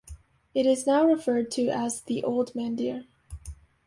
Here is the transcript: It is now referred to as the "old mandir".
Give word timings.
It 0.55 0.65
is 0.65 0.87
now 0.87 1.05
referred 1.05 1.51
to 1.51 1.67
as 1.69 2.01
the 2.01 2.23
"old 2.23 2.53
mandir". 2.55 3.05